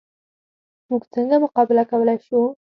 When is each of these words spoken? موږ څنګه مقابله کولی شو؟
موږ 0.89 1.03
څنګه 1.13 1.35
مقابله 1.43 1.83
کولی 1.91 2.17
شو؟ 2.25 2.41